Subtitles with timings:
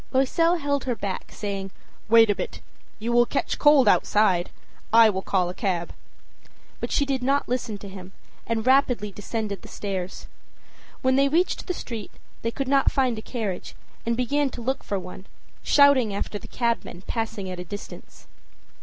[0.13, 1.69] Loisel held her back, saying:
[2.09, 2.59] âWait a bit.
[2.97, 4.49] You will catch cold outside.
[4.91, 5.93] I will call a cab.â
[6.79, 8.11] But she did not listen to him
[8.47, 10.25] and rapidly descended the stairs.
[11.03, 12.09] When they reached the street
[12.41, 15.27] they could not find a carriage and began to look for one,
[15.61, 18.25] shouting after the cabmen passing at a distance.